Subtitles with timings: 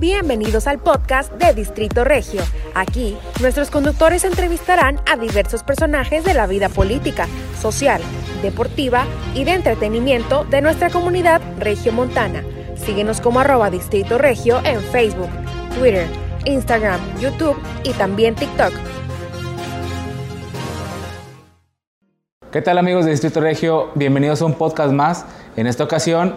[0.00, 2.40] Bienvenidos al podcast de Distrito Regio.
[2.76, 7.26] Aquí, nuestros conductores entrevistarán a diversos personajes de la vida política,
[7.60, 8.00] social,
[8.40, 12.44] deportiva y de entretenimiento de nuestra comunidad regiomontana.
[12.76, 15.30] Síguenos como arroba Distrito Regio en Facebook,
[15.76, 16.06] Twitter,
[16.44, 18.72] Instagram, YouTube y también TikTok.
[22.52, 23.90] ¿Qué tal amigos de Distrito Regio?
[23.96, 25.26] Bienvenidos a un podcast más.
[25.56, 26.36] En esta ocasión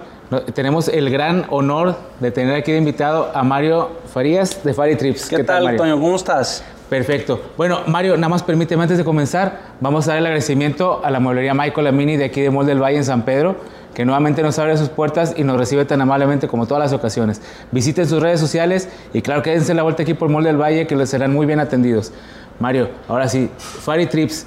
[0.53, 5.27] tenemos el gran honor de tener aquí de invitado a Mario Farías de Fari Trips.
[5.29, 5.99] ¿Qué, tal, Toño?
[5.99, 6.63] ¿Cómo estás?
[6.89, 7.41] Perfecto.
[7.57, 11.19] Bueno, Mario, nada más permíteme antes de comenzar, vamos a dar el agradecimiento a la
[11.19, 13.55] mueblería Michael Amini de aquí de Mall del Valle en San Pedro,
[13.93, 17.41] que nuevamente nos abre sus puertas y nos recibe tan amablemente como todas las ocasiones.
[17.71, 20.95] Visiten sus redes sociales y claro, quédense la vuelta aquí por Mall del Valle que
[20.95, 22.11] les serán muy bien atendidos.
[22.59, 24.45] Mario, ahora sí, Fari Trips.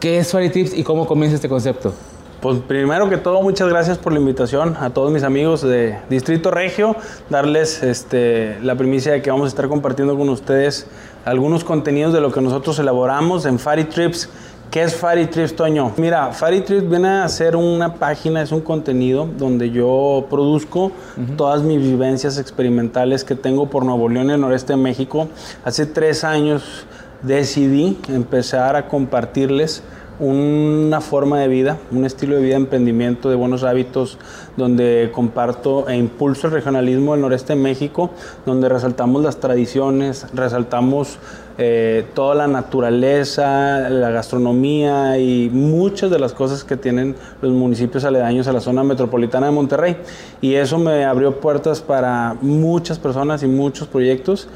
[0.00, 1.94] ¿Qué es Fari Trips y cómo comienza este concepto?
[2.44, 6.50] Pues primero que todo, muchas gracias por la invitación a todos mis amigos de Distrito
[6.50, 6.94] Regio,
[7.30, 10.86] darles este, la primicia de que vamos a estar compartiendo con ustedes
[11.24, 14.28] algunos contenidos de lo que nosotros elaboramos en Fari Trips.
[14.70, 15.92] ¿Qué es Fari Trips, Toño?
[15.96, 20.92] Mira, Fari Trips viene a ser una página, es un contenido donde yo produzco
[21.38, 25.28] todas mis vivencias experimentales que tengo por Nuevo León, en el noreste de México.
[25.64, 26.84] Hace tres años
[27.22, 29.82] decidí empezar a compartirles
[30.20, 34.18] una forma de vida, un estilo de vida, emprendimiento, de buenos hábitos,
[34.56, 38.10] donde comparto e impulso el regionalismo del noreste de México,
[38.46, 41.18] donde resaltamos las tradiciones, resaltamos
[41.58, 48.04] eh, toda la naturaleza, la gastronomía y muchas de las cosas que tienen los municipios
[48.04, 49.96] aledaños a la zona metropolitana de Monterrey.
[50.40, 54.48] Y eso me abrió puertas para muchas personas y muchos proyectos,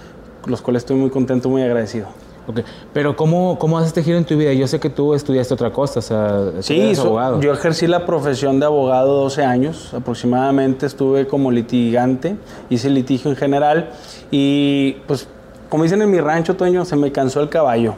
[0.46, 2.27] los cuales estoy muy contento, muy agradecido.
[2.48, 2.64] Okay.
[2.94, 4.54] Pero ¿cómo, ¿cómo has este giro en tu vida?
[4.54, 7.40] Yo sé que tú estudiaste otra cosa, o sea, sí, abogado.
[7.42, 12.36] yo ejercí la profesión de abogado 12 años, aproximadamente estuve como litigante,
[12.70, 13.90] hice litigio en general
[14.30, 15.28] y pues
[15.68, 17.94] como dicen en mi rancho, Toño, se me cansó el caballo.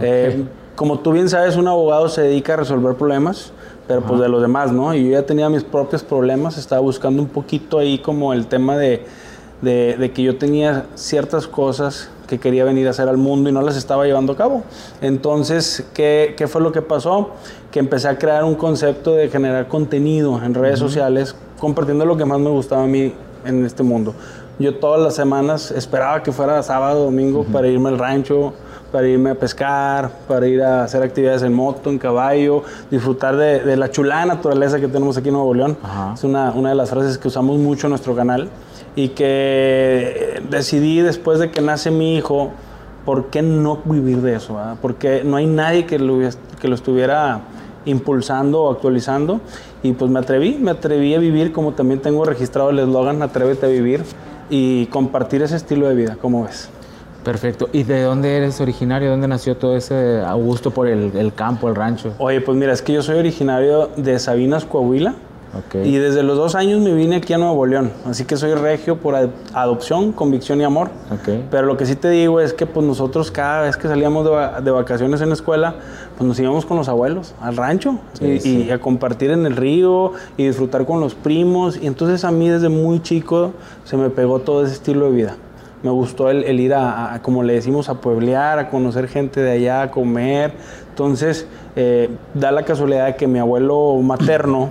[0.00, 3.52] Eh, como tú bien sabes, un abogado se dedica a resolver problemas,
[3.86, 4.94] pero pues de los demás, ¿no?
[4.94, 8.76] Y yo ya tenía mis propios problemas, estaba buscando un poquito ahí como el tema
[8.76, 9.04] de,
[9.64, 13.52] de, de que yo tenía ciertas cosas que quería venir a hacer al mundo y
[13.52, 14.62] no las estaba llevando a cabo.
[15.00, 17.30] Entonces, ¿qué, qué fue lo que pasó?
[17.70, 22.24] Que empecé a crear un concepto de generar contenido en redes sociales, compartiendo lo que
[22.24, 23.12] más me gustaba a mí
[23.44, 24.14] en este mundo.
[24.58, 28.52] Yo todas las semanas esperaba que fuera sábado, domingo para irme al rancho,
[28.92, 33.76] para irme a pescar, para ir a hacer actividades en moto, en caballo, disfrutar de,
[33.76, 35.76] la chulada naturaleza que tenemos aquí en Nuevo León.
[36.14, 38.48] Es una, una de las frases que usamos mucho en nuestro canal
[38.96, 42.50] y que decidí después de que nace mi hijo,
[43.04, 44.58] ¿por qué no vivir de eso?
[44.80, 46.18] Porque no hay nadie que lo,
[46.60, 47.40] que lo estuviera
[47.84, 49.40] impulsando o actualizando
[49.82, 53.66] y pues me atreví, me atreví a vivir como también tengo registrado el eslogan Atrévete
[53.66, 54.02] a vivir
[54.48, 56.70] y compartir ese estilo de vida, ¿cómo ves?
[57.24, 57.70] Perfecto.
[57.72, 59.10] ¿Y de dónde eres originario?
[59.10, 62.12] ¿Dónde nació todo ese gusto por el, el campo, el rancho?
[62.18, 65.14] Oye, pues mira, es que yo soy originario de Sabinas, Coahuila.
[65.84, 68.98] Y desde los dos años me vine aquí a Nuevo León, así que soy regio
[68.98, 69.14] por
[69.52, 70.90] adopción, convicción y amor.
[71.50, 74.24] Pero lo que sí te digo es que pues nosotros cada vez que salíamos
[74.64, 75.74] de, vacaciones en la escuela,
[76.16, 80.46] pues nos íbamos con los abuelos al rancho y, a compartir en el río y
[80.46, 81.78] disfrutar con los primos.
[81.80, 83.52] Y entonces a mí desde muy chico
[83.84, 85.36] se me pegó todo ese estilo de vida.
[85.82, 89.82] Me gustó el, ir a, como le decimos, a pueblear, a conocer gente de allá,
[89.82, 90.52] a comer.
[90.88, 94.70] Entonces, eh, da la casualidad de que mi abuelo materno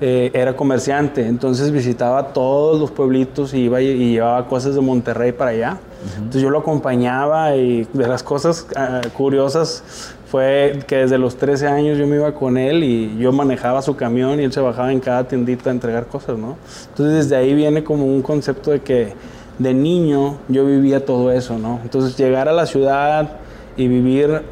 [0.00, 5.32] eh, era comerciante, entonces visitaba todos los pueblitos y iba y, llevaba cosas de Monterrey
[5.32, 5.78] para allá.
[6.16, 11.66] Entonces yo lo acompañaba y de las cosas ah, curiosas fue que desde los 13
[11.66, 14.92] años yo me iba con él y yo manejaba su camión y él se bajaba
[14.92, 16.56] en cada tiendita a entregar cosas, ¿no?
[16.90, 19.14] Entonces desde ahí viene como un concepto de que
[19.58, 21.80] de niño yo vivía todo eso, ¿no?
[21.82, 23.30] Entonces llegar a la ciudad
[23.76, 24.42] y vivir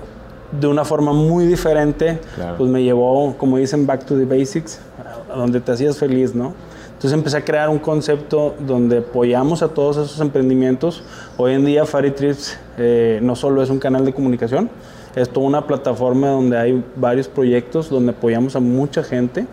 [0.61, 2.19] de una forma muy diferente,
[2.57, 4.81] pues me llevó, como dicen, back to the basics,
[5.35, 6.53] donde te hacías feliz, ¿no?
[6.87, 11.03] Entonces empecé a crear un concepto donde apoyamos a todos esos emprendimientos.
[11.37, 14.71] Hoy en día Fari Trips eh, no solo es un canal de comunicación,
[15.15, 19.47] es toda una plataforma donde hay varios proyectos, donde apoyamos a mucha gente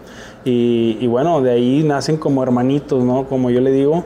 [0.44, 3.26] y, bueno, de ahí nacen como hermanitos, ¿no?
[3.26, 4.06] Como yo le digo,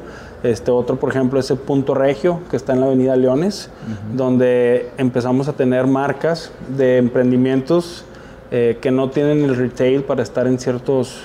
[0.52, 3.70] este otro, por ejemplo, es el Punto Regio, que está en la Avenida Leones,
[4.14, 8.06] donde empezamos a tener marcas de emprendimientos
[8.52, 11.22] eh, que no tienen el retail para estar en ciertos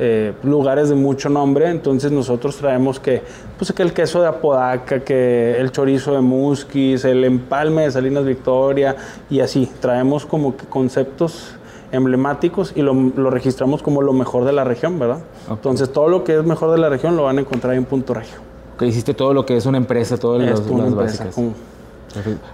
[0.00, 3.22] eh, lugares de mucho nombre, entonces nosotros traemos que,
[3.56, 8.24] pues que el queso de Apodaca, que el chorizo de Musquis, el empalme de Salinas
[8.24, 8.94] Victoria
[9.28, 11.54] y así, traemos como que conceptos
[11.90, 12.92] emblemáticos y lo,
[13.30, 15.18] registramos como lo mejor de la región, ¿verdad?
[15.50, 18.14] Entonces todo lo que es mejor de la región lo van a encontrar en Punto
[18.14, 18.47] Regio.
[18.78, 21.36] Que hiciste todo lo que es una empresa, todas las, las básicas.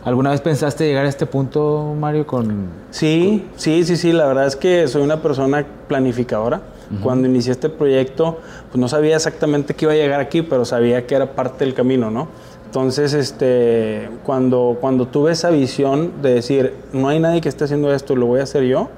[0.04, 2.66] ¿Alguna vez pensaste llegar a este punto, Mario, con...?
[2.90, 4.12] Sí, sí, sí, sí.
[4.12, 6.60] La verdad es que soy una persona planificadora.
[7.02, 8.38] Cuando inicié este proyecto,
[8.70, 11.74] pues no sabía exactamente qué iba a llegar aquí, pero sabía que era parte del
[11.74, 12.28] camino, ¿no?
[12.66, 17.92] Entonces, este, cuando, cuando tuve esa visión de decir, no hay nadie que esté haciendo
[17.92, 18.88] esto, lo voy a hacer yo,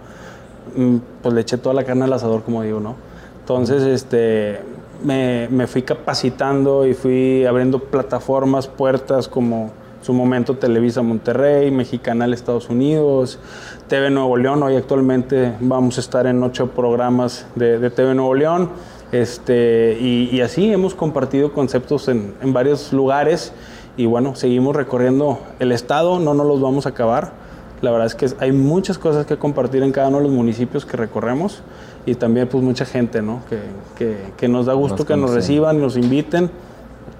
[0.76, 2.96] mm, pues le eché toda la carne al asador, como digo, ¿no?
[3.40, 4.60] Entonces, este,
[5.02, 9.70] me, me fui capacitando y fui abriendo plataformas, puertas como
[10.06, 13.40] su momento Televisa Monterrey, Mexicanal Estados Unidos,
[13.88, 14.62] TV Nuevo León.
[14.62, 18.70] Hoy actualmente vamos a estar en ocho programas de, TV Nuevo León.
[19.10, 23.52] Este, y, así hemos compartido conceptos en, en, varios lugares
[23.96, 27.45] y bueno, seguimos recorriendo el estado, no nos los vamos a acabar.
[27.82, 30.86] La verdad es que hay muchas cosas que compartir en cada uno de los municipios
[30.86, 31.62] que recorremos
[32.06, 33.42] y también pues mucha gente, ¿no?
[33.50, 33.58] Que,
[33.96, 36.50] que, que nos da gusto que nos reciban, nos inviten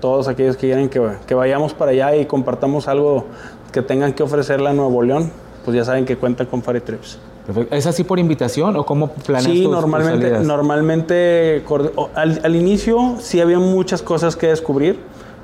[0.00, 3.24] todos aquellos que quieren que, vayamos para allá y compartamos algo
[3.72, 5.30] que tengan que ofrecerle a Nuevo León,
[5.64, 7.18] pues ya saben que cuentan con Fari Trips.
[7.70, 11.64] ¿Es así por invitación o cómo planeas Sí, normalmente, normalmente
[12.14, 14.98] al, al, inicio sí había muchas cosas que descubrir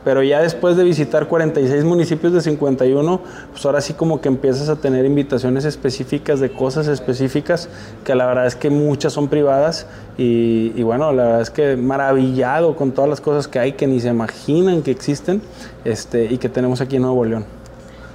[0.04, 3.20] pero ya después de visitar 46 municipios de 51,
[3.50, 7.68] pues ahora sí como que empiezas a tener invitaciones específicas de cosas específicas,
[8.04, 9.86] que la verdad es que muchas son privadas
[10.18, 14.00] y, bueno, la verdad es que maravillado con todas las cosas que hay que ni
[14.00, 15.40] se imaginan que existen
[15.84, 17.44] este, y que tenemos aquí en Nuevo León.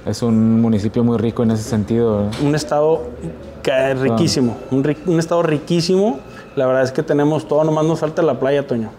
[0.06, 2.30] Es un municipio muy rico en ese sentido.
[2.42, 3.02] Un estado
[3.62, 6.20] que riquísimo, un, un estado riquísimo.
[6.56, 8.90] La verdad es que tenemos todo, nomás nos falta la playa, Toño.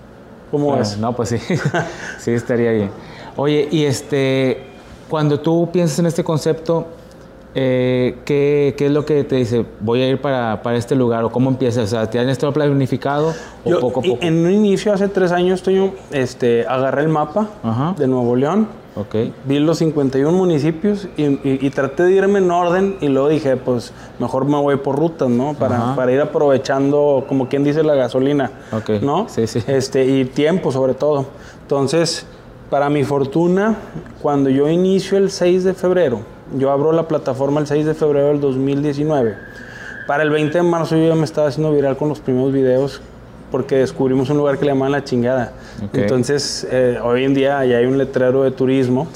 [0.52, 0.98] ¿Cómo es?
[0.98, 1.38] No, pues sí,
[2.20, 2.90] sí estaría bien.
[3.36, 4.64] Oye, y este,
[5.10, 6.88] cuando tú piensas en este concepto,
[7.56, 9.66] eh, ¿qué, ¿qué, es lo que te dice?
[9.80, 11.86] Voy a ir para, para este lugar o cómo empiezas?
[11.86, 14.18] O sea, ¿tienes esto planificado o poco a poco?
[14.22, 17.48] En un inicio, hace tres años, estoy, este, agarré el mapa
[17.98, 18.68] de Nuevo León.
[19.00, 19.34] Okay.
[19.46, 23.94] Vi los 51 municipios y, y, traté de irme en orden y luego dije, pues
[24.20, 25.54] mejor me voy por rutas, ¿no?
[25.54, 29.00] Para, para ir aprovechando, como quien dice, la gasolina, okay.
[29.00, 29.30] ¿no?
[29.30, 29.64] Sí, sí.
[29.68, 31.28] Este, y tiempo sobre todo.
[31.62, 32.26] Entonces,
[32.70, 33.78] para mi fortuna,
[34.22, 36.22] cuando yo inicio el 6 de febrero,
[36.58, 39.36] yo abro la plataforma el 6 de febrero del 2019.
[40.08, 43.02] Para el 20 de marzo yo ya me estaba haciendo viral con los primeros videos
[43.52, 45.54] porque descubrimos un lugar que le llaman La Chingada.
[45.94, 49.08] Entonces, eh, hoy en día ya hay un letrero de turismo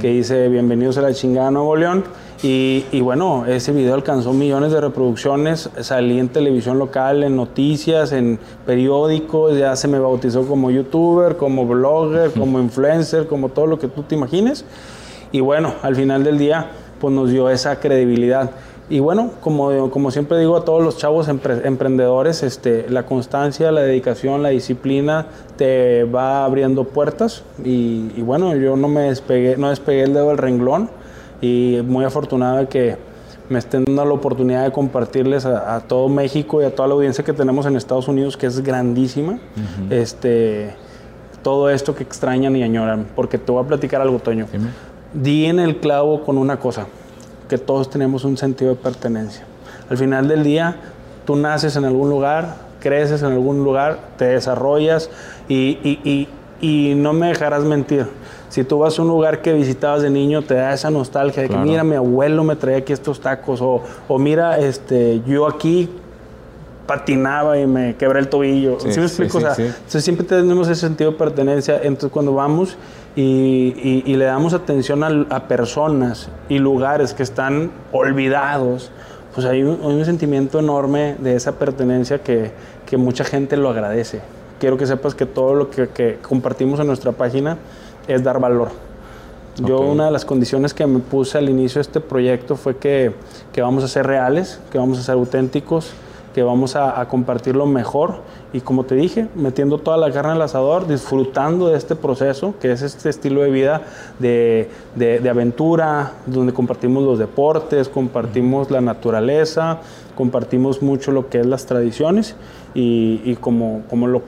[0.00, 2.04] que dice Bienvenidos a La Chingada Nuevo León.
[2.42, 8.10] Y, y, bueno, ese video alcanzó millones de reproducciones, salí en televisión local, en noticias,
[8.10, 13.78] en periódicos, ya se me bautizó como youtuber, como blogger, como influencer, como todo lo
[13.78, 14.64] que tú te imagines.
[15.30, 16.66] Y bueno, al final del día,
[17.00, 18.50] pues nos dio esa credibilidad.
[18.92, 23.80] Y bueno, como, como siempre digo a todos los chavos emprendedores, este, la constancia, la
[23.80, 27.42] dedicación, la disciplina te va abriendo puertas.
[27.64, 30.90] Y, bueno, yo no me despegué, no despegué el dedo del renglón
[31.40, 32.98] y muy afortunado que
[33.48, 37.24] me estén dando la oportunidad de compartirles a, todo México y a toda la audiencia
[37.24, 39.38] que tenemos en Estados Unidos, que es grandísima,
[39.88, 40.74] este,
[41.42, 43.06] todo esto que extrañan y añoran.
[43.16, 44.48] Porque te voy a platicar algo, Toño.
[45.14, 46.88] Di en el clavo con una cosa
[47.52, 49.44] que todos tenemos un sentido de pertenencia.
[49.90, 50.76] Al final del día,
[51.26, 55.10] tú naces en algún lugar, creces en algún lugar, te desarrollas
[55.50, 56.26] y,
[56.96, 58.06] no me dejarás mentir.
[58.48, 61.50] Si tú vas a un lugar que visitabas de niño, te da esa nostalgia de
[61.50, 65.90] que mira, mi abuelo me traía aquí estos tacos o, o mira, este, yo aquí
[66.86, 68.80] patinaba y me quebré el tobillo.
[68.80, 69.40] Sí, me explico?
[69.88, 71.80] siempre tenemos ese sentido de pertenencia.
[71.82, 72.78] Entonces, cuando vamos
[73.14, 78.90] y, le damos atención a, personas y lugares que están olvidados,
[79.34, 82.52] pues hay un, sentimiento enorme de esa pertenencia que,
[82.96, 84.20] mucha gente lo agradece.
[84.60, 87.56] Quiero que sepas que todo lo que, compartimos en nuestra página
[88.06, 88.70] es dar valor.
[89.56, 93.12] Yo una de las condiciones que me puse al inicio de este proyecto fue que,
[93.52, 95.92] que vamos a ser reales, que vamos a ser auténticos,
[96.32, 98.20] que vamos a, compartir lo mejor
[98.52, 102.72] y como te dije, metiendo toda la carne al asador, disfrutando de este proceso, que
[102.72, 103.82] es este estilo de vida
[104.18, 109.78] de, de, aventura, donde compartimos los deportes, compartimos la naturaleza,
[110.14, 112.36] compartimos mucho lo que es las tradiciones
[112.74, 114.22] y, y como, como lo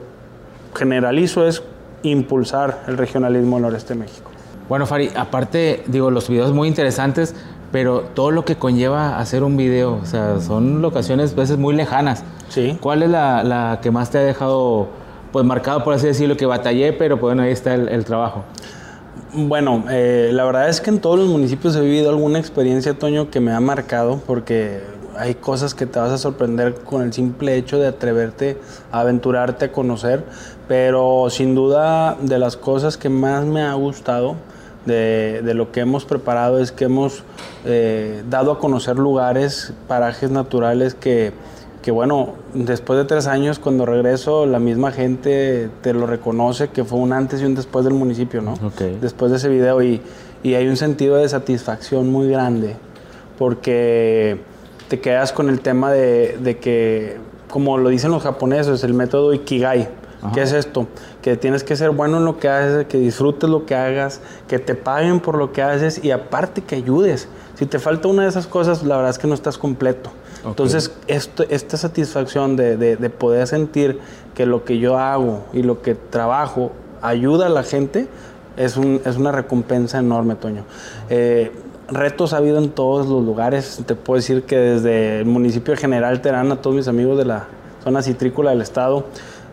[0.73, 1.61] generalizo es
[2.01, 4.31] impulsar el regionalismo noreste de México.
[4.67, 7.35] Bueno, Fari, aparte, digo, los videos muy interesantes,
[7.71, 11.75] pero todo lo que conlleva hacer un video, o sea, son locaciones a veces muy
[11.75, 12.23] lejanas.
[12.49, 12.77] Sí.
[12.79, 14.87] ¿Cuál es la, que más te ha dejado,
[15.31, 18.43] pues marcado, por así decirlo, que batallé, pero pues bueno, ahí está el, trabajo?
[19.33, 23.29] Bueno, eh, la verdad es que en todos los municipios he vivido alguna experiencia, Toño,
[23.29, 24.81] que me ha marcado, porque
[25.17, 28.57] hay cosas que te vas a sorprender con el simple hecho de atreverte
[28.91, 30.23] a aventurarte a conocer,
[30.67, 34.35] Pero sin duda de las cosas que más me ha gustado
[34.85, 37.23] de, de lo que hemos preparado es que hemos
[37.65, 41.33] eh, dado a conocer lugares, parajes naturales que,
[41.85, 46.83] que, bueno, después de tres años cuando regreso la misma gente te lo reconoce que
[46.83, 48.55] fue un antes y un después del municipio, ¿no?
[48.99, 50.01] Después de ese video y,
[50.41, 52.75] y hay un sentido de satisfacción muy grande
[53.37, 54.39] porque
[54.87, 57.17] te quedas con el tema de, de que,
[57.51, 59.87] como lo dicen los japoneses, el método Ikigai
[60.33, 60.87] ¿Qué es esto?
[61.21, 64.59] Que tienes que ser bueno en lo que haces, que disfrutes lo que hagas, que
[64.59, 67.27] te paguen por lo que haces y aparte que ayudes.
[67.55, 70.09] Si te falta una de esas cosas, la verdad es que no estás completo.
[70.45, 73.99] Entonces, esto, esta satisfacción de, de, poder sentir
[74.33, 76.71] que lo que yo hago y lo que trabajo
[77.01, 78.07] ayuda a la gente,
[78.57, 80.63] es, un, es una recompensa enorme, Toño.
[81.09, 81.51] Eh,
[81.89, 83.81] retos ha habido en todos los lugares.
[83.85, 87.25] Te puedo decir que desde el municipio de General Terán, a todos mis amigos de
[87.25, 87.47] la
[87.83, 89.05] zona citrícola del estado,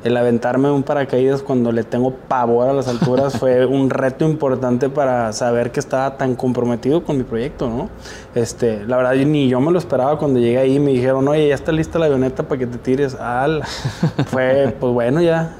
[0.04, 4.88] el aventarme un paracaídas cuando le tengo pavor a las alturas fue un reto importante
[4.88, 7.88] para saber que estaba tan comprometido con mi proyecto, ¿no?
[8.34, 11.54] Este, la verdad ni yo me lo esperaba cuando llegué ahí me dijeron, oye, ya
[11.54, 13.14] está lista la avioneta para que te tires.
[13.14, 13.62] Al,
[14.26, 15.54] fue, pues bueno, ya,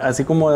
[0.00, 0.50] así como,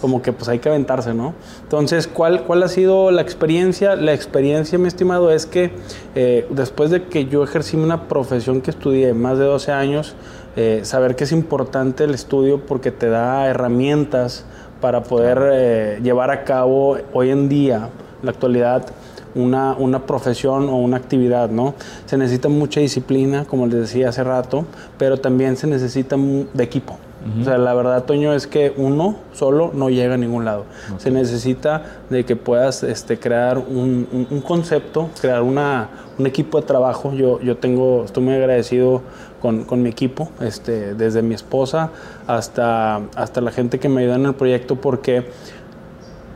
[0.00, 1.34] como que pues hay que aventarse, ¿no?
[1.62, 3.96] Entonces, ¿cuál, ¿cuál ha sido la experiencia?
[3.96, 5.72] La experiencia, mi estimado, es que
[6.14, 10.14] eh, después de que yo ejercí una profesión que estudié más de 12 años,
[10.56, 14.44] eh, saber que es importante el estudio porque te da herramientas
[14.80, 17.88] para poder eh, llevar a cabo hoy en día,
[18.20, 18.86] en la actualidad,
[19.34, 21.74] una, una, profesión o una actividad, ¿no?
[22.06, 24.64] Se necesita mucha disciplina, como les decía hace rato,
[24.96, 26.98] pero también se necesita de equipo.
[27.40, 30.66] O sea, la verdad, Toño, es que uno solo no llega a ningún lado.
[30.98, 35.88] Se necesita de que puedas este, crear un, un, concepto, crear una,
[36.18, 37.14] un equipo de trabajo.
[37.14, 39.02] Yo, yo tengo, estoy muy agradecido
[39.40, 41.90] con, con, mi equipo, este, desde mi esposa
[42.26, 45.26] hasta, hasta la gente que me ayuda en el proyecto, porque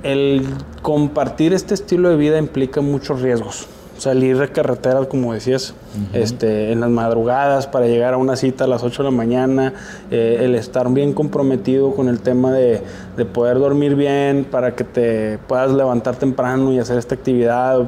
[0.03, 0.43] el
[0.81, 5.75] compartir este estilo de vida implica muchos riesgos salir de carretera, como decías,
[6.13, 9.75] este, en las madrugadas para llegar a una cita a las 8 de la mañana,
[10.11, 12.81] eh, el estar bien comprometido con el tema de,
[13.17, 17.83] de, poder dormir bien para que te puedas levantar temprano y hacer esta actividad,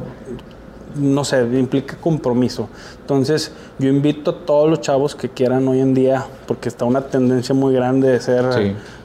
[0.96, 2.68] no sé, implica compromiso.
[3.00, 7.02] Entonces, yo invito a todos los chavos que quieran hoy en día, porque está una
[7.02, 8.44] tendencia muy grande de ser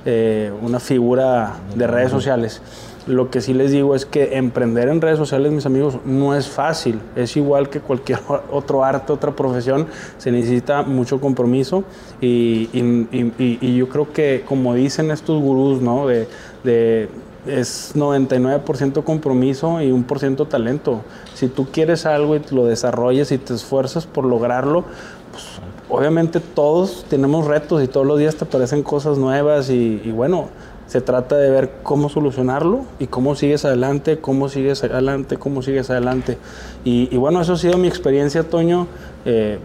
[0.06, 2.62] eh, una figura de redes sociales
[3.08, 6.48] lo que sí les digo es que emprender en redes sociales, mis amigos, no es
[6.48, 7.00] fácil.
[7.16, 8.20] Es igual que cualquier
[8.52, 9.88] otro arte, otra profesión.
[10.18, 11.84] Se necesita mucho compromiso
[12.22, 12.68] y,
[13.78, 16.08] yo creo que, como dicen estos gurús, ¿no?
[16.08, 16.28] De,
[16.64, 17.10] de
[17.48, 21.02] es 99% compromiso y 1% talento.
[21.36, 24.84] Si tú quieres algo y lo desarrollas y te esfuerzas por lograrlo,
[25.32, 25.46] pues
[25.90, 30.50] obviamente todos tenemos retos y todos los días te aparecen cosas nuevas y, y bueno,
[30.88, 35.90] se trata de ver cómo solucionarlo y cómo sigues adelante, cómo sigues adelante, cómo sigues
[35.90, 36.38] adelante.
[36.84, 38.88] Y, bueno, eso ha sido mi experiencia, Toño.
[39.26, 39.60] Eh,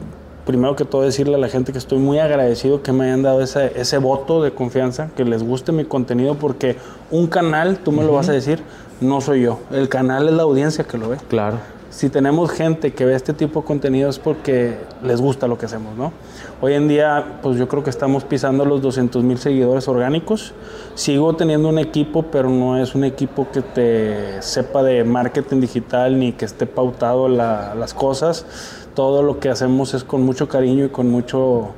[0.46, 3.42] primero que todo decirle a la gente que estoy muy agradecido que me hayan dado
[3.42, 6.76] ese, ese voto de confianza, que les guste mi contenido, porque
[7.10, 8.60] un canal, tú me lo vas a decir,
[9.00, 9.60] no soy yo.
[9.70, 11.18] El canal es la audiencia que lo ve.
[11.28, 15.58] Claro si tenemos gente que ve este tipo de contenido es porque les gusta lo
[15.58, 16.12] que hacemos, ¿no?
[16.60, 20.54] Hoy en día, pues yo creo que estamos pisando los 200 mil seguidores orgánicos.
[20.94, 26.16] Sigo teniendo un equipo, pero no es un equipo que te sepa de marketing digital
[26.16, 28.46] ni que esté pautado las cosas.
[28.94, 31.70] Todo lo que hacemos es con mucho cariño y con mucho,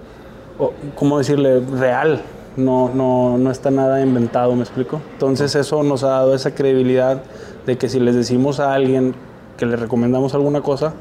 [0.94, 2.20] ¿cómo decirle?, real.
[2.54, 5.00] No, no, no está nada inventado, ¿me explico?
[5.14, 7.22] Entonces eso nos ha dado esa credibilidad
[7.64, 9.14] de que si les decimos a alguien
[9.56, 10.92] que le recomendamos alguna cosa,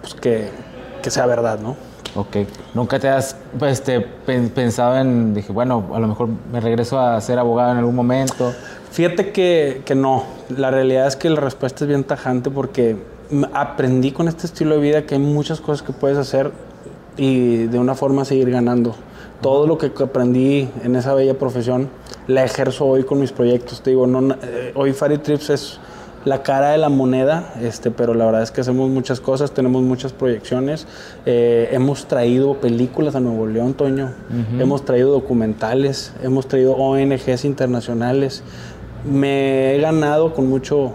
[0.00, 0.48] pues que,
[1.02, 1.76] que sea verdad, ¿no?
[2.16, 2.36] Ok.
[2.74, 7.38] ¿Nunca te has este, pensado en, dije, bueno, a lo mejor me regreso a ser
[7.38, 8.54] abogado en algún momento?
[8.90, 10.24] Fíjate que, que no.
[10.48, 12.96] La realidad es que la respuesta es bien tajante porque
[13.52, 16.52] aprendí con este estilo de vida que hay muchas cosas que puedes hacer
[17.18, 18.94] y de una forma seguir ganando.
[19.42, 21.90] Todo lo que aprendí en esa bella profesión
[22.26, 23.82] la ejerzo hoy con mis proyectos.
[23.82, 25.80] Te digo, no, eh, hoy Fari Trips es
[26.26, 29.84] la cara de la moneda, este, pero la verdad es que hacemos muchas cosas, tenemos
[29.84, 30.88] muchas proyecciones.
[31.24, 34.10] Eh, hemos traído películas a Nuevo León, Toño,
[34.58, 38.42] hemos traído documentales, hemos traído ONGs internacionales.
[39.08, 40.94] Me he ganado con mucho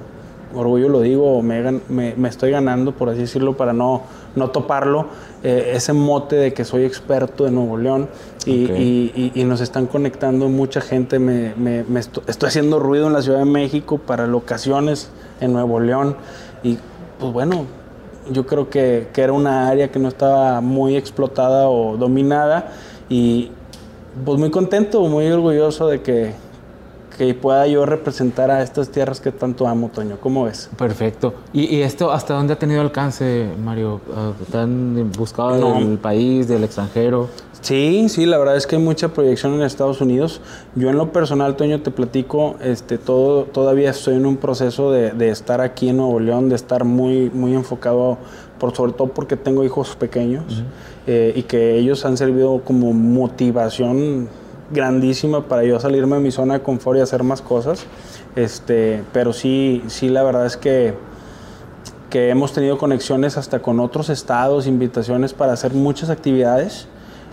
[0.56, 4.04] orgullo, lo digo, me, me, estoy ganando, por así decirlo, para no,
[4.36, 5.08] no toparlo,
[5.44, 8.10] eh, ese mote de que soy experto de Nuevo León
[8.46, 11.20] y, y, nos están conectando mucha gente.
[11.20, 15.80] Me, me estoy, estoy haciendo ruido en la Ciudad de México para locaciones en Nuevo
[15.80, 16.16] León.
[16.64, 16.78] Y
[17.20, 17.66] pues bueno,
[18.32, 22.72] yo creo que, que, era una área que no estaba muy explotada o dominada
[23.10, 23.52] y
[24.26, 26.34] pues muy contento, muy orgulloso de que,
[27.18, 30.18] que pueda yo representar a estas tierras que tanto amo, Toño.
[30.20, 30.70] ¿Cómo ves?
[30.78, 31.34] Perfecto.
[31.54, 34.02] ¿Y, esto hasta dónde ha tenido alcance, Mario?
[34.42, 37.30] ¿Están buscado del país, del extranjero?
[37.62, 40.42] Sí, sí, la verdad es que hay mucha proyección en Estados Unidos.
[40.76, 45.30] Yo en lo personal, Toño, te platico, este, todo, todavía estoy en un proceso de,
[45.30, 48.18] estar aquí en Nuevo León, de estar muy, muy enfocado,
[48.60, 50.64] por, sobre todo porque tengo hijos pequeños
[51.06, 54.28] eh, y que ellos han servido como motivación
[54.72, 57.86] grandísima para yo salirme de mi zona de confort y hacer más cosas.
[58.36, 60.94] Este, pero sí, sí, la verdad es que,
[62.10, 66.88] que hemos tenido conexiones hasta con otros estados, invitaciones para hacer muchas actividades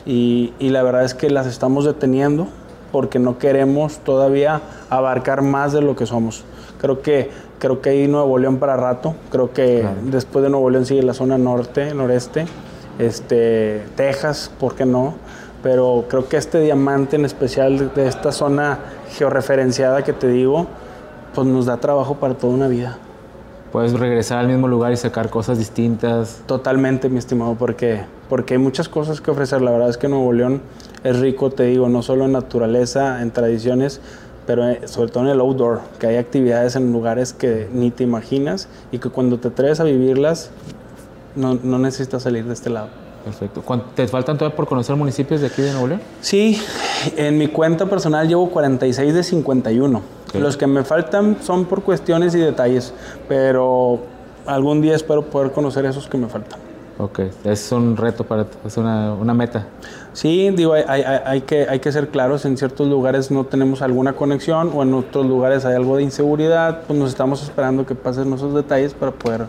[0.06, 2.48] y, y la verdad es que las estamos deteniendo
[2.92, 6.44] porque no queremos todavía abarcar más de lo que somos.
[6.80, 10.86] Creo que, creo que hay Nuevo León para rato, creo que después de Nuevo León
[10.86, 12.46] sigue la zona norte, noreste,
[12.98, 15.14] este, Texas, ¿por qué no?
[15.68, 18.78] Pero creo que este diamante en especial de esta zona
[19.10, 20.66] georreferenciada que te digo,
[21.34, 22.96] pues nos da trabajo para toda una vida.
[23.70, 26.40] Puedes regresar al mismo lugar y sacar cosas distintas.
[26.46, 29.60] Totalmente, mi estimado, porque, porque hay muchas cosas que ofrecer.
[29.60, 30.62] La verdad es que Nuevo León
[31.04, 34.00] es rico, te digo, no solo en naturaleza, en tradiciones,
[34.46, 38.04] pero eh, sobre todo en el outdoor, que hay actividades en lugares que ni te
[38.04, 40.50] imaginas y que cuando te atreves a vivirlas,
[41.36, 42.88] no, no necesitas salir de este lado.
[43.24, 43.62] Perfecto.
[43.94, 46.00] ¿Te faltan todavía por conocer municipios de aquí de Nuevo León?
[46.20, 46.60] Sí,
[47.16, 50.02] en mi cuenta personal llevo 46 de 51.
[50.34, 52.92] Los que me faltan son por cuestiones y detalles,
[53.28, 54.00] pero
[54.46, 56.58] algún día espero poder conocer esos que me faltan.
[57.00, 59.66] Ok, es un reto para es una, una meta.
[60.12, 63.82] Sí, digo, hay, hay, hay, que, hay que ser claros, en ciertos lugares no tenemos
[63.82, 67.94] alguna conexión o en otros lugares hay algo de inseguridad, pues nos estamos esperando que
[67.94, 69.46] pasen esos detalles para poder,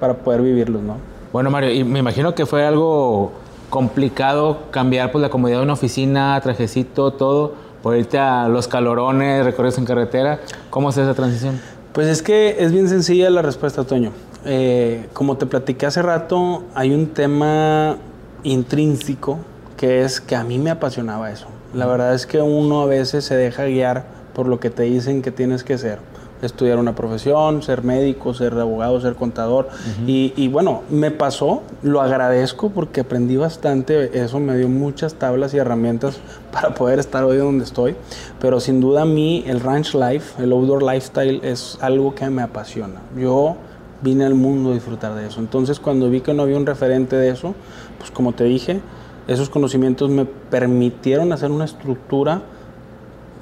[0.00, 1.15] para poder vivirlos, ¿no?
[1.36, 3.30] Bueno, Mario, y me imagino que fue algo
[3.68, 7.52] complicado cambiar pues, la comodidad de una oficina, trajecito, todo,
[7.82, 10.40] por irte a los calorones, recorridos en carretera.
[10.70, 11.60] ¿Cómo es esa transición?
[11.92, 14.12] Pues es que es bien sencilla la respuesta, Toño.
[14.46, 17.98] Eh, como te platiqué hace rato, hay un tema
[18.42, 19.36] intrínseco
[19.76, 21.48] que es que a mí me apasionaba eso.
[21.74, 25.20] La verdad es que uno a veces se deja guiar por lo que te dicen
[25.20, 25.98] que tienes que ser
[26.42, 29.68] estudiar una profesión, ser médico, ser abogado, ser contador.
[30.06, 35.58] y, bueno, me pasó, lo agradezco porque aprendí bastante, eso me dio muchas tablas y
[35.58, 36.18] herramientas
[36.52, 37.96] para poder estar hoy donde estoy.
[38.40, 42.42] Pero sin duda a mí el ranch life, el outdoor lifestyle es algo que me
[42.42, 43.00] apasiona.
[43.16, 43.56] Yo
[44.02, 45.40] vine al mundo a disfrutar de eso.
[45.40, 47.54] Entonces cuando vi que no había un referente de eso,
[47.98, 48.80] pues como te dije,
[49.26, 52.42] esos conocimientos me permitieron hacer una estructura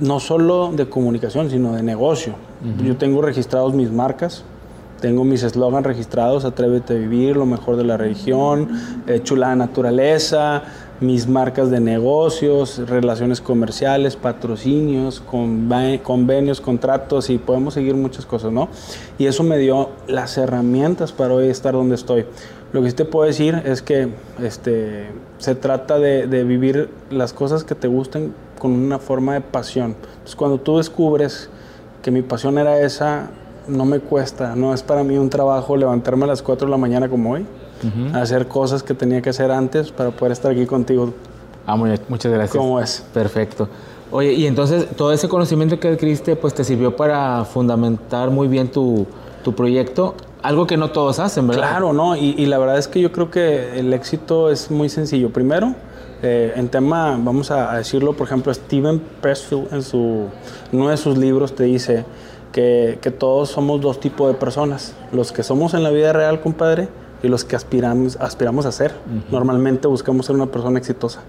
[0.01, 2.35] no solo de comunicación, sino de negocio.
[2.83, 4.45] Yo tengo registrados mis marcas,
[5.01, 8.69] tengo mis eslogans registrados, Atrévete a vivir, lo mejor de la región,
[9.07, 10.63] eh, Chula Naturaleza,
[11.01, 18.69] mis marcas de negocios, relaciones comerciales, patrocinios, convenios, contratos y podemos seguir muchas cosas, ¿no?
[19.19, 22.25] Y eso me dio las herramientas para hoy estar donde estoy.
[22.73, 24.09] Lo que sí te puedo decir es que
[24.43, 28.33] este, se trata de, de vivir las cosas que te gusten
[28.65, 29.95] con una forma de pasión.
[30.05, 31.51] Entonces, cuando tú descubres
[32.01, 33.29] que mi pasión era esa,
[33.69, 36.79] no me cuesta, no es para mí un trabajo levantarme a las 4 de la
[36.79, 37.45] mañana como hoy,
[38.15, 41.13] hacer cosas que tenía que hacer antes para poder estar aquí contigo.
[41.67, 42.57] Ah, muchas gracias.
[42.57, 43.05] ¿Cómo es?
[43.13, 43.69] Perfecto.
[44.11, 48.71] Oye, y entonces todo ese conocimiento que adquiriste, pues te sirvió para fundamentar muy bien
[48.71, 49.07] tu,
[49.43, 50.15] tu proyecto.
[50.41, 51.69] Algo que no todos hacen, ¿verdad?
[51.69, 52.17] Claro, no.
[52.17, 55.29] Y, y la verdad es que yo creo que el éxito es muy sencillo.
[55.31, 55.75] Primero,
[56.27, 60.29] eh, en tema, vamos a, decirlo, por ejemplo, Steven Pressfield en, su,
[60.73, 62.07] uno de sus libros te dice
[62.51, 66.89] que, todos somos dos tipos de personas, los que somos en la vida real, compadre,
[67.23, 68.95] y los que aspiramos, aspiramos a ser.
[69.31, 71.21] Normalmente buscamos ser una persona exitosa.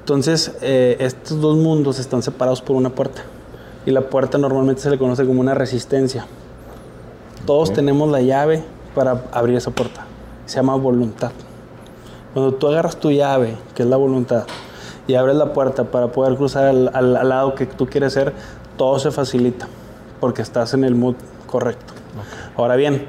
[0.00, 3.22] Entonces, eh, estos dos mundos están separados por una puerta.
[3.86, 6.26] Y la puerta normalmente se le conoce como una resistencia.
[7.46, 8.64] Todos tenemos la llave
[8.96, 10.06] para abrir esa puerta.
[10.46, 11.30] Se llama voluntad.
[12.34, 14.44] Cuando tú agarras tu llave, que es la voluntad,
[15.06, 18.32] y abres la puerta para poder cruzar al, lado que tú quieres ser,
[18.76, 19.68] todo se facilita,
[20.18, 21.14] porque estás en el mood
[21.46, 21.94] correcto.
[22.56, 23.06] Ahora bien,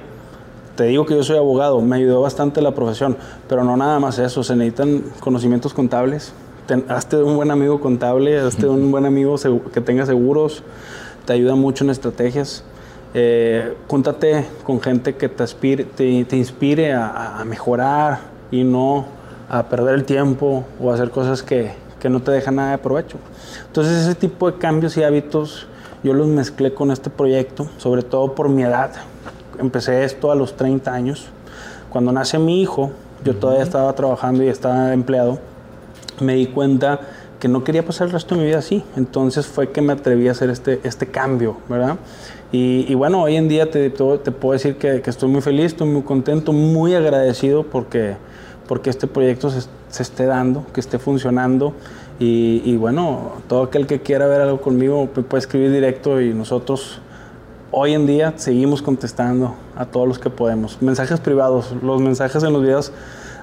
[0.75, 3.17] te digo que yo soy abogado, me ayudó bastante la profesión,
[3.49, 6.31] pero no nada más eso, se necesitan conocimientos contables.
[6.87, 9.37] hazte un buen amigo contable, hazte un buen amigo
[9.73, 10.61] que tenga seguros,
[11.25, 12.63] te ayuda mucho en estrategias.
[13.15, 15.45] Eh, júntate con gente que te,
[16.25, 19.05] te, inspire a, a mejorar, y no
[19.49, 22.77] a perder el tiempo o a hacer cosas que, que no te dejan nada de
[22.77, 23.17] provecho.
[23.67, 25.67] Entonces ese tipo de cambios y hábitos
[26.03, 28.91] yo los mezclé con este proyecto, sobre todo por mi edad.
[29.57, 31.29] Empecé esto a los 30 años.
[31.89, 32.91] Cuando nace mi hijo,
[33.23, 35.39] yo todavía estaba trabajando y estaba empleado,
[36.19, 36.99] me di cuenta
[37.39, 38.83] que no quería pasar el resto de mi vida así.
[38.95, 41.97] Entonces fue que me atreví a hacer este, este cambio, ¿verdad?
[42.51, 46.03] Y, bueno, hoy en día te, te puedo decir que, estoy muy feliz, estoy muy
[46.03, 48.15] contento, muy agradecido porque,
[48.67, 51.73] porque este proyecto se, se esté dando, que esté funcionando.
[52.19, 57.01] Y, y, bueno, todo aquel que quiera ver algo conmigo puede escribir directo y nosotros
[57.71, 60.81] hoy en día seguimos contestando a todos los que podemos.
[60.81, 62.93] Mensajes privados, los mensajes en los videos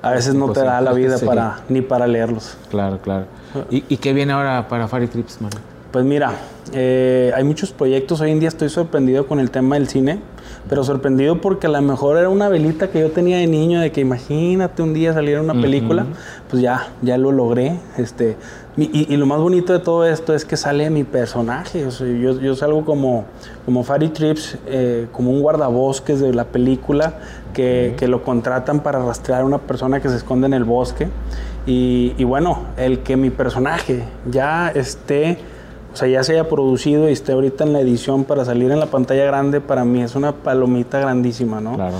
[0.00, 2.56] a veces no te da la vida para, ni para leerlos.
[2.70, 3.26] Claro, claro.
[3.70, 5.60] ¿Y, ¿Y, qué viene ahora para Fari Trips, Mario?
[5.92, 6.32] Pues mira,
[6.72, 8.20] eh, hay muchos proyectos.
[8.22, 10.20] Hoy en día estoy sorprendido con el tema del cine,
[10.68, 13.90] pero sorprendido porque a lo mejor era una velita que yo tenía de niño, de
[13.90, 16.06] que imagínate un día salir una película.
[16.48, 17.78] Pues ya, ya lo logré.
[17.96, 18.36] Este,
[18.76, 21.86] y, lo más bonito de todo esto es que sale mi personaje.
[22.20, 23.24] yo, yo, salgo como,
[23.64, 27.14] como Fari Trips, eh, como un guardabosques de la película
[27.52, 31.08] que, que, lo contratan para rastrear a una persona que se esconde en el bosque.
[31.66, 35.38] Y, y bueno, el que mi personaje ya esté
[35.92, 38.80] o sea, ya se haya producido y esté ahorita en la edición para salir en
[38.80, 41.74] la pantalla grande, para mí es una palomita grandísima, ¿no?
[41.74, 41.96] Claro.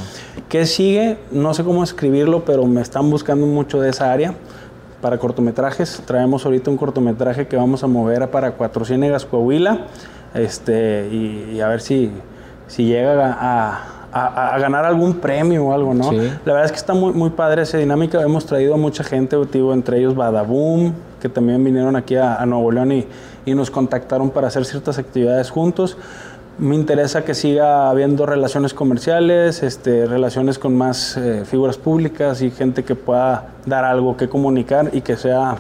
[0.49, 1.19] ¿Qué sigue?
[1.31, 4.35] No sé cómo escribirlo, pero me están buscando mucho de esa área
[5.03, 6.03] para cortometrajes.
[6.07, 9.87] Traemos ahorita un cortometraje que vamos a mover para Cuatro Ciénegas, Coahuila,
[10.33, 12.11] este, y, a ver si,
[12.69, 16.13] si llega a, ganar algún premio o algo, ¿no?
[16.13, 18.21] La verdad es que está muy, muy padre esa dinámica.
[18.23, 22.91] Hemos traído a mucha gente, entre ellos Badaboom, que también vinieron aquí a, Nuevo León
[22.91, 23.07] y,
[23.47, 25.97] y, nos contactaron para hacer ciertas actividades juntos.
[26.59, 32.51] Me interesa que siga habiendo relaciones comerciales, este, relaciones con más eh, figuras públicas y
[32.51, 35.59] gente que pueda dar algo que comunicar y que sea,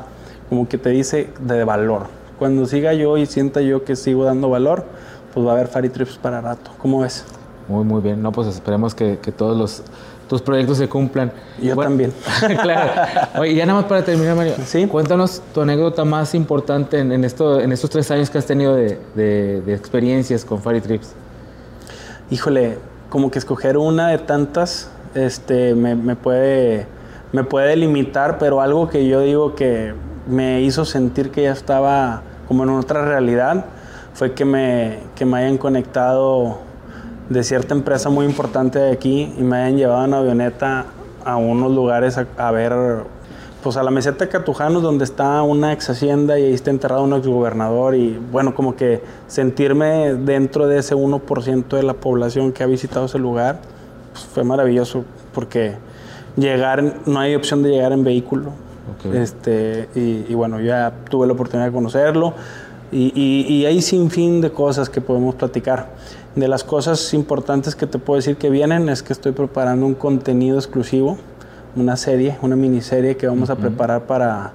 [0.49, 2.09] como que te dice, de valor.
[2.41, 4.85] Cuando siga yo y sienta yo que sigo dando valor,
[5.33, 6.73] pues va a haber Fari Trips para rato.
[6.79, 7.25] ¿Cómo ves?
[7.69, 8.21] Muy, muy bien.
[8.21, 9.85] No, pues esperemos que, que todos los
[10.33, 11.31] tus proyectos se cumplan.
[11.61, 12.11] Yo también.
[12.63, 12.91] claro.
[13.39, 14.55] Oye, ya nada más para terminar, Mario.
[14.65, 14.87] ¿Sí?
[14.87, 19.63] Cuéntanos tu anécdota más importante en, esto, en estos tres años que has tenido de,
[19.67, 21.13] experiencias con Fari Trips.
[22.31, 22.79] Híjole,
[23.11, 26.87] como que escoger una de tantas este, me, puede,
[27.33, 29.93] me puede limitar, pero algo que yo digo que
[30.27, 33.67] me hizo sentir que ya estaba como en otra realidad
[34.15, 36.61] fue que me, que me hayan conectado
[37.29, 40.87] de cierta empresa muy importante de aquí y me hayan llevado en avioneta
[41.25, 43.05] a unos lugares a, ver,
[43.63, 47.05] pues a la meseta de Catujanos donde está una ex hacienda y ahí está enterrado
[47.05, 52.53] un ex gobernador y bueno, como que sentirme dentro de ese 1% de la población
[52.53, 53.61] que ha visitado ese lugar,
[54.13, 55.77] pues fue maravilloso porque
[56.37, 58.51] llegar, no hay opción de llegar en vehículo.
[59.15, 62.35] Este, y, bueno, ya tuve la oportunidad de conocerlo
[62.91, 65.91] y, y, y hay sin fin de cosas que podemos platicar.
[66.35, 69.95] De las cosas importantes que te puedo decir que vienen es que estoy preparando un
[69.95, 71.19] contenido exclusivo,
[71.77, 74.53] una serie, una miniserie que vamos a preparar para,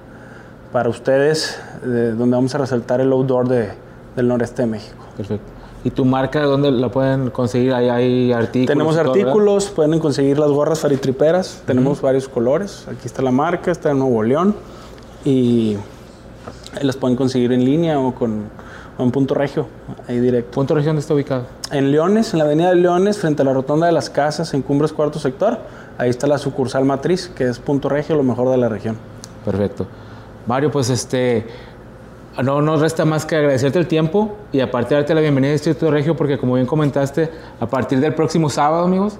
[0.72, 3.68] para ustedes, donde vamos a resaltar el outdoor de,
[4.16, 5.04] del noreste de México.
[5.16, 5.46] Perfecto.
[5.84, 7.72] ¿Y tu marca dónde la pueden conseguir?
[7.72, 8.66] ¿Hay, hay artículos?
[8.66, 12.86] Tenemos artículos, pueden conseguir las gorras faritriperas, tenemos varios colores.
[12.90, 14.56] Aquí está la marca, está en Nuevo León
[15.24, 15.76] y
[16.82, 18.50] las pueden conseguir en línea o con
[18.98, 19.66] en Punto Regio,
[20.08, 20.50] ahí directo.
[20.52, 21.46] ¿Punto Regio dónde está ubicado?
[21.70, 24.62] En Leones, en la avenida de Leones, frente a la rotonda de las casas, en
[24.62, 25.58] Cumbres Cuarto Sector.
[25.98, 28.96] Ahí está la sucursal matriz, que es Punto Regio, lo mejor de la región.
[29.44, 29.86] Perfecto.
[30.46, 31.46] Mario, pues este,
[32.42, 35.90] no nos resta más que agradecerte el tiempo y aparte darte la bienvenida a Distrito
[35.90, 37.30] Regio, porque como bien comentaste,
[37.60, 39.18] a partir del próximo sábado, amigos,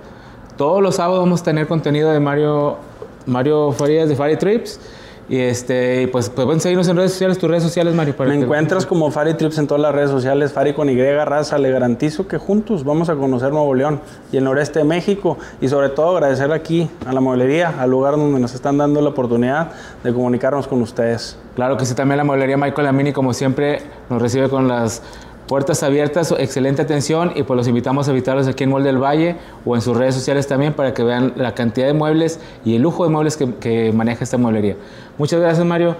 [0.56, 2.78] todos los sábados vamos a tener contenido de Mario,
[3.26, 4.80] Mario Farías de Fari Trips
[5.28, 8.14] y este, pues, pueden seguirnos en redes sociales, tus redes sociales, Mario.
[8.18, 11.58] Me encuentras como Fari Trips en todas las redes sociales, Fari con Y, raza.
[11.58, 14.00] Le garantizo que juntos vamos a conocer Nuevo León
[14.32, 15.36] y el noreste de México.
[15.60, 19.10] Y sobre todo agradecer aquí a la mueblería, al lugar donde nos están dando la
[19.10, 21.38] oportunidad de comunicarnos con ustedes.
[21.56, 25.02] Claro que sí, también la mueblería Michael Amini, como siempre, nos recibe con las
[25.48, 29.36] Puertas abiertas, excelente atención y pues los invitamos a visitarlos aquí en Mall del Valle
[29.64, 32.82] o en sus redes sociales también para que vean la cantidad de muebles y el
[32.82, 34.76] lujo de muebles que, maneja esta mueblería.
[35.16, 35.96] Muchas gracias Mario.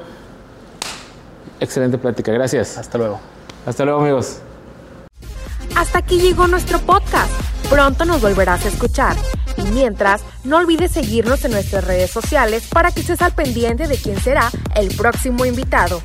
[1.61, 2.77] Excelente plática, gracias.
[2.77, 3.21] Hasta luego.
[3.65, 4.41] Hasta luego amigos.
[5.75, 7.33] Hasta aquí llegó nuestro podcast.
[7.71, 9.17] Pronto nos volverás a escuchar.
[9.57, 13.97] Y mientras, no olvides seguirnos en nuestras redes sociales para que estés al pendiente de
[13.97, 16.03] quién será el próximo invitado.